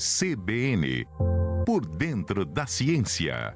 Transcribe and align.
CBN 0.00 1.04
Por 1.66 1.84
dentro 1.84 2.46
da 2.46 2.66
ciência. 2.66 3.54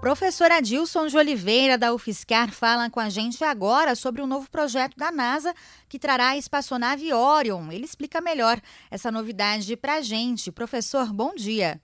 Professor 0.00 0.50
Adilson 0.50 1.06
de 1.06 1.16
Oliveira, 1.16 1.78
da 1.78 1.94
UFSCar, 1.94 2.50
fala 2.50 2.90
com 2.90 2.98
a 2.98 3.08
gente 3.08 3.44
agora 3.44 3.94
sobre 3.94 4.20
o 4.20 4.24
um 4.24 4.26
novo 4.26 4.50
projeto 4.50 4.96
da 4.96 5.12
NASA 5.12 5.54
que 5.88 6.00
trará 6.00 6.30
a 6.30 6.36
espaçonave 6.36 7.12
Orion. 7.12 7.70
Ele 7.70 7.84
explica 7.84 8.20
melhor 8.20 8.60
essa 8.90 9.12
novidade 9.12 9.76
para 9.76 9.98
a 9.98 10.00
gente. 10.00 10.50
Professor, 10.50 11.12
bom 11.12 11.32
dia. 11.32 11.80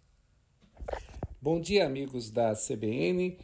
Bom 1.40 1.60
dia, 1.60 1.86
amigos 1.86 2.32
da 2.32 2.52
CBN. 2.52 3.38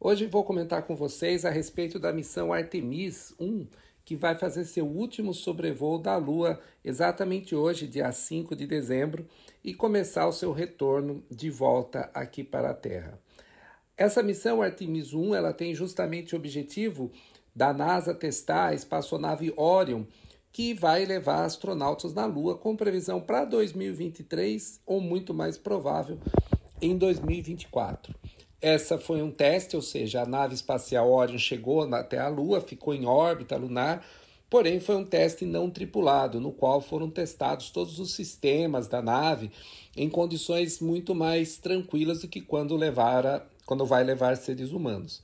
Hoje 0.00 0.26
vou 0.26 0.42
comentar 0.42 0.82
com 0.82 0.96
vocês 0.96 1.44
a 1.44 1.50
respeito 1.50 2.00
da 2.00 2.12
missão 2.12 2.52
Artemis 2.52 3.32
1 3.38 3.68
que 4.06 4.14
vai 4.14 4.36
fazer 4.36 4.64
seu 4.64 4.86
último 4.86 5.34
sobrevoo 5.34 5.98
da 5.98 6.16
Lua 6.16 6.60
exatamente 6.84 7.56
hoje, 7.56 7.88
dia 7.88 8.10
5 8.12 8.54
de 8.54 8.64
dezembro, 8.64 9.26
e 9.64 9.74
começar 9.74 10.28
o 10.28 10.32
seu 10.32 10.52
retorno 10.52 11.24
de 11.28 11.50
volta 11.50 12.08
aqui 12.14 12.44
para 12.44 12.70
a 12.70 12.74
Terra. 12.74 13.18
Essa 13.96 14.22
missão 14.22 14.62
Artemis 14.62 15.12
1 15.12 15.34
ela 15.34 15.52
tem 15.52 15.74
justamente 15.74 16.34
o 16.34 16.38
objetivo 16.38 17.10
da 17.52 17.72
NASA 17.72 18.14
testar 18.14 18.68
a 18.68 18.74
espaçonave 18.74 19.52
Orion, 19.56 20.04
que 20.52 20.72
vai 20.72 21.04
levar 21.04 21.44
astronautas 21.44 22.14
na 22.14 22.26
Lua, 22.26 22.56
com 22.56 22.76
previsão 22.76 23.20
para 23.20 23.44
2023 23.44 24.82
ou 24.86 25.00
muito 25.00 25.34
mais 25.34 25.58
provável 25.58 26.16
em 26.80 26.96
2024. 26.96 28.14
Essa 28.60 28.98
foi 28.98 29.22
um 29.22 29.30
teste, 29.30 29.76
ou 29.76 29.82
seja, 29.82 30.22
a 30.22 30.26
nave 30.26 30.54
espacial 30.54 31.10
Orion 31.10 31.38
chegou 31.38 31.82
até 31.94 32.18
a 32.18 32.28
Lua, 32.28 32.60
ficou 32.60 32.94
em 32.94 33.04
órbita 33.04 33.56
lunar, 33.56 34.04
porém 34.48 34.80
foi 34.80 34.96
um 34.96 35.04
teste 35.04 35.44
não 35.44 35.70
tripulado, 35.70 36.40
no 36.40 36.50
qual 36.50 36.80
foram 36.80 37.10
testados 37.10 37.70
todos 37.70 37.98
os 37.98 38.14
sistemas 38.14 38.88
da 38.88 39.02
nave 39.02 39.50
em 39.94 40.08
condições 40.08 40.80
muito 40.80 41.14
mais 41.14 41.58
tranquilas 41.58 42.22
do 42.22 42.28
que 42.28 42.40
quando 42.40 42.76
levara, 42.76 43.46
quando 43.66 43.84
vai 43.84 44.02
levar 44.02 44.36
seres 44.36 44.72
humanos. 44.72 45.22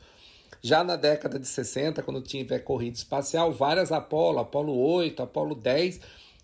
Já 0.61 0.85
na 0.85 0.97
década 0.97 1.39
de 1.39 1.49
60, 1.49 2.03
quando 2.03 2.21
tiver 2.21 2.59
corrida 2.61 2.97
espacial, 2.97 3.51
várias 3.51 3.91
Apolo, 3.91 4.39
Apolo 4.41 4.77
8, 4.79 5.23
Apolo 5.23 5.55
10, 5.55 6.01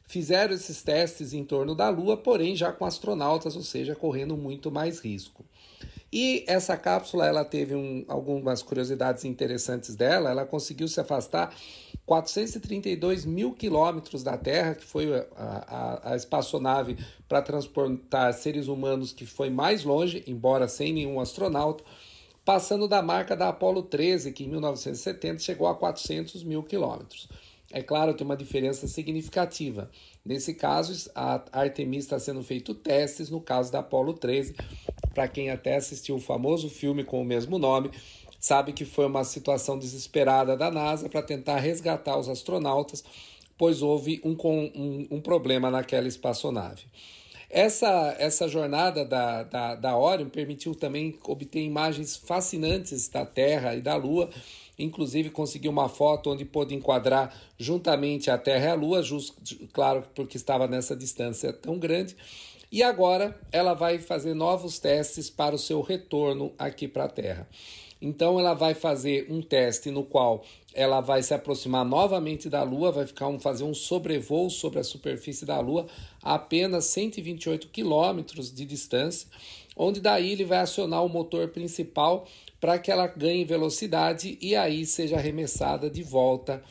fizeram 0.07 0.55
esses 0.55 0.83
testes 0.83 1.33
em 1.33 1.45
torno 1.45 1.75
da 1.75 1.89
Lua, 1.91 2.17
porém 2.17 2.57
já 2.57 2.73
com 2.73 2.85
astronautas, 2.85 3.55
ou 3.55 3.63
seja, 3.63 3.95
correndo 3.95 4.37
muito 4.37 4.71
mais 4.73 4.99
risco. 4.99 5.45
E 6.13 6.45
essa 6.47 6.77
cápsula 6.77 7.27
ela 7.27 7.45
teve 7.45 7.75
um, 7.75 8.05
algumas 8.09 8.63
curiosidades 8.63 9.25
interessantes 9.25 9.95
dela. 9.95 10.31
Ela 10.31 10.47
conseguiu 10.47 10.89
se 10.89 11.01
afastar 11.01 11.55
432 12.07 13.27
mil 13.27 13.53
quilômetros 13.53 14.23
da 14.23 14.37
Terra, 14.37 14.75
que 14.75 14.85
foi 14.85 15.15
a, 15.15 15.27
a, 15.37 16.13
a 16.13 16.17
espaçonave 16.17 16.97
para 17.29 17.43
transportar 17.43 18.33
seres 18.33 18.69
humanos 18.69 19.13
que 19.13 19.27
foi 19.27 19.51
mais 19.51 19.85
longe, 19.85 20.25
embora 20.27 20.67
sem 20.67 20.95
nenhum 20.95 21.21
astronauta, 21.21 21.85
passando 22.43 22.89
da 22.89 23.03
marca 23.03 23.37
da 23.37 23.51
Apollo 23.51 23.83
13, 23.83 24.33
que 24.33 24.45
em 24.45 24.49
1970 24.49 25.41
chegou 25.41 25.67
a 25.67 25.75
400 25.75 26.43
mil 26.43 26.63
quilômetros. 26.63 27.29
É 27.71 27.83
claro, 27.83 28.15
tem 28.15 28.25
uma 28.25 28.37
diferença 28.37 28.89
significativa. 28.89 29.91
Nesse 30.25 30.55
caso, 30.55 31.11
a 31.15 31.43
Artemis 31.53 32.05
está 32.05 32.19
sendo 32.19 32.43
feito 32.43 32.75
testes, 32.75 33.29
no 33.29 33.41
caso 33.41 33.71
da 33.71 33.81
Apollo 33.81 34.15
13, 34.15 34.55
para 35.15 35.29
quem 35.29 35.51
até 35.51 35.77
assistiu 35.77 36.17
o 36.17 36.21
famoso 36.21 36.71
filme 36.71 37.05
com 37.05 37.21
o 37.21 37.25
mesmo 37.25 37.59
nome, 37.59 37.91
sabe 38.41 38.73
que 38.73 38.87
foi 38.87 39.05
uma 39.05 39.23
situação 39.23 39.79
desesperada 39.79 40.57
da 40.57 40.71
NASA 40.71 41.11
para 41.11 41.23
tentar 41.23 41.59
resgatar 41.59 42.17
os 42.19 42.29
astronautas, 42.29 43.05
pois 43.59 43.83
houve 43.83 44.21
um, 44.25 44.37
um, 44.43 45.07
um 45.11 45.21
problema 45.21 45.71
naquela 45.71 46.09
espaçonave. 46.09 46.85
Essa, 47.51 48.15
essa 48.19 48.47
jornada 48.47 49.05
da, 49.05 49.43
da, 49.43 49.75
da 49.75 49.99
Orion 49.99 50.29
permitiu 50.29 50.75
também 50.75 51.19
obter 51.25 51.61
imagens 51.61 52.17
fascinantes 52.17 53.09
da 53.09 53.25
Terra 53.25 53.75
e 53.75 53.81
da 53.81 53.97
Lua, 53.97 54.29
inclusive 54.79 55.31
conseguiu 55.31 55.71
uma 55.71 55.89
foto 55.89 56.31
onde 56.31 56.45
pôde 56.45 56.75
enquadrar 56.75 57.35
juntamente 57.59 58.31
a 58.31 58.39
Terra 58.39 58.67
e 58.67 58.69
a 58.69 58.75
Lua, 58.75 59.03
just, 59.03 59.35
claro 59.73 60.05
porque 60.15 60.37
estava 60.37 60.67
nessa 60.67 60.95
distância 60.95 61.53
tão 61.53 61.79
grande, 61.79 62.17
e 62.71 62.83
agora 62.83 63.39
ela 63.51 63.75
vai 63.75 63.99
fazer 63.99 64.35
novos 64.35 64.79
testes 64.79 65.31
para 65.31 65.55
o 65.55 65.59
seu 65.59 65.81
retorno 65.81 66.53
aqui 66.59 66.87
para 66.87 67.05
a 67.05 67.09
Terra. 67.09 67.49
Então 68.01 68.39
ela 68.39 68.55
vai 68.55 68.75
fazer 68.75 69.27
um 69.29 69.43
teste 69.43 69.91
no 69.91 70.05
qual 70.05 70.45
ela 70.73 71.01
vai 71.01 71.23
se 71.23 71.35
aproximar 71.35 71.85
novamente 71.85 72.49
da 72.49 72.63
Lua, 72.63 72.93
vai 72.93 73.07
ficar 73.07 73.27
um, 73.27 73.41
fazer 73.41 73.65
um 73.65 73.75
sobrevoo 73.75 74.49
sobre 74.49 74.79
a 74.79 74.85
superfície 74.85 75.45
da 75.45 75.59
Lua 75.61 75.87
a 76.23 76.35
apenas 76.35 76.85
128 76.87 77.69
quilômetros 77.69 78.55
de 78.55 78.65
distância, 78.65 79.29
onde 79.77 80.01
daí 80.01 80.33
ele 80.33 80.45
vai 80.45 80.59
acionar 80.59 81.05
o 81.05 81.09
motor 81.09 81.49
principal 81.49 82.27
para 82.61 82.79
que 82.79 82.91
ela 82.91 83.07
ganhe 83.07 83.45
velocidade 83.45 84.39
e 84.41 84.55
aí 84.55 84.87
seja 84.87 85.17
arremessada 85.17 85.91
de 85.91 86.03
volta 86.03 86.63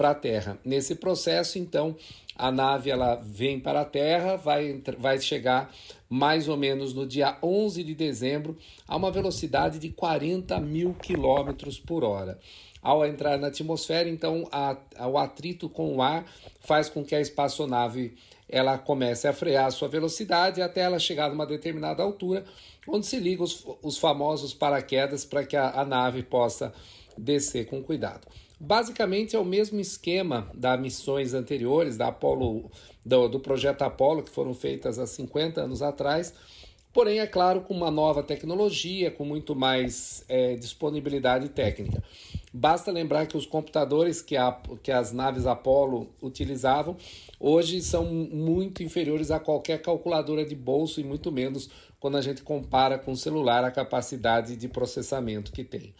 para 0.00 0.12
a 0.12 0.14
Terra. 0.14 0.58
Nesse 0.64 0.94
processo, 0.94 1.58
então, 1.58 1.94
a 2.34 2.50
nave 2.50 2.88
ela 2.88 3.16
vem 3.16 3.60
para 3.60 3.82
a 3.82 3.84
Terra, 3.84 4.34
vai, 4.34 4.80
vai 4.96 5.20
chegar 5.20 5.70
mais 6.08 6.48
ou 6.48 6.56
menos 6.56 6.94
no 6.94 7.06
dia 7.06 7.36
11 7.42 7.84
de 7.84 7.94
dezembro 7.94 8.56
a 8.88 8.96
uma 8.96 9.10
velocidade 9.10 9.78
de 9.78 9.90
40 9.90 10.58
mil 10.58 10.94
quilômetros 10.94 11.78
por 11.78 12.02
hora. 12.02 12.38
Ao 12.82 13.04
entrar 13.04 13.36
na 13.36 13.48
atmosfera, 13.48 14.08
então, 14.08 14.48
a, 14.50 14.74
a, 14.96 15.06
o 15.06 15.18
atrito 15.18 15.68
com 15.68 15.94
o 15.94 16.00
ar 16.00 16.24
faz 16.60 16.88
com 16.88 17.04
que 17.04 17.14
a 17.14 17.20
espaçonave 17.20 18.14
ela 18.48 18.78
comece 18.78 19.28
a 19.28 19.34
frear 19.34 19.66
a 19.66 19.70
sua 19.70 19.88
velocidade 19.88 20.62
até 20.62 20.80
ela 20.80 20.98
chegar 20.98 21.28
a 21.28 21.34
uma 21.34 21.46
determinada 21.46 22.02
altura, 22.02 22.42
onde 22.88 23.04
se 23.04 23.18
ligam 23.18 23.44
os, 23.44 23.66
os 23.82 23.98
famosos 23.98 24.54
paraquedas 24.54 25.26
para 25.26 25.44
que 25.44 25.58
a, 25.58 25.68
a 25.78 25.84
nave 25.84 26.22
possa 26.22 26.72
descer 27.18 27.66
com 27.66 27.82
cuidado. 27.82 28.26
Basicamente 28.62 29.34
é 29.34 29.38
o 29.38 29.44
mesmo 29.44 29.80
esquema 29.80 30.50
das 30.52 30.78
missões 30.78 31.32
anteriores 31.32 31.96
da 31.96 32.08
Apollo, 32.08 32.70
do, 33.02 33.26
do 33.26 33.40
projeto 33.40 33.80
Apollo, 33.80 34.22
que 34.22 34.28
foram 34.28 34.52
feitas 34.52 34.98
há 34.98 35.06
50 35.06 35.62
anos 35.62 35.80
atrás, 35.80 36.34
porém, 36.92 37.20
é 37.20 37.26
claro, 37.26 37.62
com 37.62 37.72
uma 37.72 37.90
nova 37.90 38.22
tecnologia, 38.22 39.10
com 39.10 39.24
muito 39.24 39.56
mais 39.56 40.26
é, 40.28 40.56
disponibilidade 40.56 41.48
técnica. 41.48 42.04
Basta 42.52 42.92
lembrar 42.92 43.26
que 43.26 43.36
os 43.36 43.46
computadores 43.46 44.20
que, 44.20 44.36
a, 44.36 44.52
que 44.82 44.92
as 44.92 45.10
naves 45.10 45.46
Apollo 45.46 46.10
utilizavam 46.20 46.98
hoje 47.38 47.80
são 47.80 48.04
muito 48.04 48.82
inferiores 48.82 49.30
a 49.30 49.40
qualquer 49.40 49.80
calculadora 49.80 50.44
de 50.44 50.54
bolso 50.54 51.00
e 51.00 51.04
muito 51.04 51.32
menos 51.32 51.70
quando 51.98 52.18
a 52.18 52.20
gente 52.20 52.42
compara 52.42 52.98
com 52.98 53.12
o 53.12 53.16
celular 53.16 53.64
a 53.64 53.70
capacidade 53.70 54.54
de 54.54 54.68
processamento 54.68 55.50
que 55.50 55.64
tem. 55.64 55.94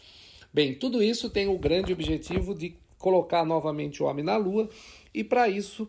Bem, 0.52 0.74
tudo 0.74 1.00
isso 1.00 1.30
tem 1.30 1.46
o 1.46 1.56
grande 1.56 1.92
objetivo 1.92 2.54
de 2.54 2.74
colocar 2.98 3.44
novamente 3.44 4.02
o 4.02 4.06
homem 4.06 4.24
na 4.24 4.36
Lua, 4.36 4.68
e 5.14 5.22
para 5.22 5.48
isso 5.48 5.88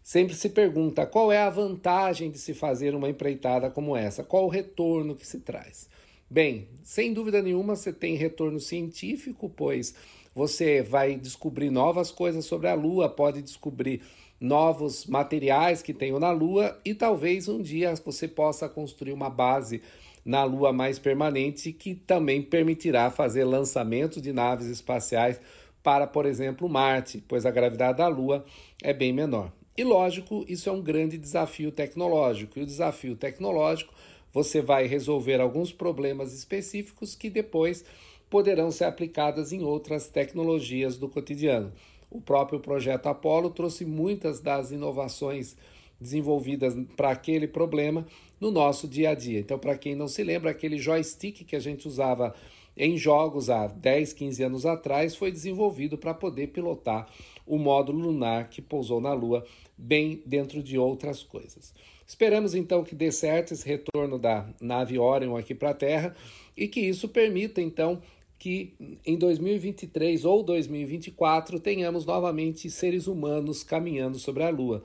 sempre 0.00 0.34
se 0.34 0.48
pergunta 0.48 1.04
qual 1.04 1.32
é 1.32 1.38
a 1.38 1.50
vantagem 1.50 2.30
de 2.30 2.38
se 2.38 2.54
fazer 2.54 2.94
uma 2.94 3.08
empreitada 3.08 3.70
como 3.70 3.96
essa, 3.96 4.22
qual 4.22 4.44
o 4.44 4.48
retorno 4.48 5.16
que 5.16 5.26
se 5.26 5.40
traz. 5.40 5.88
Bem, 6.30 6.68
sem 6.82 7.12
dúvida 7.12 7.42
nenhuma 7.42 7.74
você 7.74 7.92
tem 7.92 8.14
retorno 8.14 8.60
científico, 8.60 9.50
pois 9.54 9.94
você 10.34 10.80
vai 10.80 11.16
descobrir 11.16 11.70
novas 11.70 12.10
coisas 12.10 12.44
sobre 12.44 12.68
a 12.68 12.74
Lua, 12.74 13.08
pode 13.08 13.42
descobrir 13.42 14.00
novos 14.40 15.06
materiais 15.06 15.82
que 15.82 15.92
tenham 15.92 16.18
na 16.18 16.30
Lua 16.30 16.80
e 16.84 16.94
talvez 16.94 17.48
um 17.48 17.60
dia 17.60 17.94
você 17.96 18.26
possa 18.26 18.68
construir 18.68 19.12
uma 19.12 19.28
base 19.28 19.82
na 20.24 20.44
Lua 20.44 20.72
mais 20.72 20.98
permanente, 20.98 21.72
que 21.72 21.94
também 21.94 22.42
permitirá 22.42 23.10
fazer 23.10 23.44
lançamentos 23.44 24.22
de 24.22 24.32
naves 24.32 24.66
espaciais 24.66 25.40
para, 25.82 26.06
por 26.06 26.26
exemplo, 26.26 26.68
Marte, 26.68 27.22
pois 27.26 27.44
a 27.44 27.50
gravidade 27.50 27.98
da 27.98 28.08
Lua 28.08 28.44
é 28.82 28.92
bem 28.92 29.12
menor. 29.12 29.52
E 29.76 29.82
lógico, 29.82 30.44
isso 30.48 30.68
é 30.68 30.72
um 30.72 30.82
grande 30.82 31.16
desafio 31.18 31.72
tecnológico. 31.72 32.58
E 32.58 32.62
o 32.62 32.66
desafio 32.66 33.16
tecnológico, 33.16 33.92
você 34.32 34.60
vai 34.60 34.86
resolver 34.86 35.40
alguns 35.40 35.72
problemas 35.72 36.32
específicos 36.32 37.14
que 37.14 37.28
depois 37.28 37.84
poderão 38.30 38.70
ser 38.70 38.84
aplicadas 38.84 39.52
em 39.52 39.62
outras 39.62 40.08
tecnologias 40.08 40.96
do 40.96 41.08
cotidiano. 41.08 41.72
O 42.10 42.20
próprio 42.20 42.60
projeto 42.60 43.06
Apollo 43.06 43.50
trouxe 43.50 43.84
muitas 43.84 44.40
das 44.40 44.70
inovações 44.70 45.56
desenvolvidas 46.02 46.74
para 46.96 47.10
aquele 47.10 47.48
problema 47.48 48.06
no 48.40 48.50
nosso 48.50 48.88
dia 48.88 49.10
a 49.10 49.14
dia. 49.14 49.40
Então, 49.40 49.58
para 49.58 49.78
quem 49.78 49.94
não 49.94 50.08
se 50.08 50.22
lembra, 50.22 50.50
aquele 50.50 50.76
joystick 50.76 51.44
que 51.44 51.56
a 51.56 51.60
gente 51.60 51.86
usava 51.86 52.34
em 52.76 52.96
jogos 52.96 53.48
há 53.50 53.66
10, 53.66 54.12
15 54.12 54.42
anos 54.42 54.66
atrás 54.66 55.14
foi 55.14 55.30
desenvolvido 55.30 55.96
para 55.96 56.14
poder 56.14 56.48
pilotar 56.48 57.08
o 57.46 57.58
módulo 57.58 58.00
lunar 58.00 58.48
que 58.48 58.62
pousou 58.62 59.00
na 59.00 59.12
Lua, 59.12 59.44
bem 59.76 60.22
dentro 60.24 60.62
de 60.62 60.78
outras 60.78 61.22
coisas. 61.22 61.74
Esperamos 62.06 62.54
então 62.54 62.84
que 62.84 62.94
dê 62.94 63.10
certo 63.10 63.52
esse 63.52 63.66
retorno 63.66 64.18
da 64.18 64.48
nave 64.60 64.98
Orion 64.98 65.36
aqui 65.36 65.54
para 65.54 65.70
a 65.70 65.74
Terra 65.74 66.14
e 66.56 66.68
que 66.68 66.80
isso 66.80 67.08
permita 67.08 67.60
então 67.60 68.02
que 68.38 68.74
em 69.06 69.16
2023 69.16 70.24
ou 70.24 70.42
2024 70.42 71.60
tenhamos 71.60 72.04
novamente 72.04 72.68
seres 72.68 73.06
humanos 73.06 73.62
caminhando 73.62 74.18
sobre 74.18 74.42
a 74.42 74.50
Lua 74.50 74.82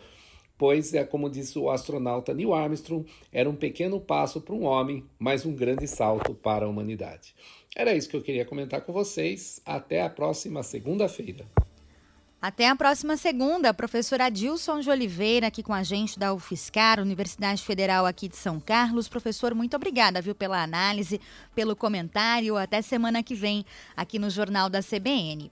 pois 0.57 0.93
é 0.93 1.03
como 1.03 1.29
disse 1.29 1.57
o 1.59 1.69
astronauta 1.69 2.33
Neil 2.33 2.53
Armstrong, 2.53 3.05
era 3.31 3.49
um 3.49 3.55
pequeno 3.55 3.99
passo 3.99 4.41
para 4.41 4.55
um 4.55 4.63
homem, 4.63 5.05
mas 5.19 5.45
um 5.45 5.53
grande 5.53 5.87
salto 5.87 6.33
para 6.33 6.65
a 6.65 6.69
humanidade. 6.69 7.35
Era 7.75 7.93
isso 7.93 8.09
que 8.09 8.17
eu 8.17 8.23
queria 8.23 8.45
comentar 8.45 8.81
com 8.81 8.91
vocês. 8.91 9.61
Até 9.63 10.01
a 10.01 10.09
próxima 10.09 10.63
segunda-feira. 10.63 11.45
Até 12.39 12.69
a 12.69 12.75
próxima 12.75 13.17
segunda, 13.17 13.73
professor 13.73 14.21
Adilson 14.21 14.79
de 14.79 14.91
Oliveira 14.91 15.47
aqui 15.47 15.63
com 15.63 15.73
a 15.73 15.81
gente 15.81 16.19
da 16.19 16.35
UFSCar, 16.35 16.99
Universidade 16.99 17.63
Federal 17.63 18.05
aqui 18.05 18.27
de 18.27 18.37
São 18.37 18.59
Carlos. 18.59 19.09
Professor, 19.09 19.55
muito 19.55 19.75
obrigada, 19.75 20.21
viu, 20.21 20.35
pela 20.35 20.61
análise, 20.61 21.19
pelo 21.55 21.75
comentário. 21.75 22.55
Até 22.55 22.79
semana 22.83 23.23
que 23.23 23.33
vem 23.33 23.65
aqui 23.95 24.19
no 24.19 24.29
Jornal 24.29 24.69
da 24.69 24.83
CBN. 24.83 25.51